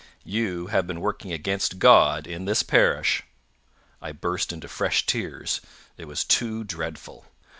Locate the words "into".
4.51-4.67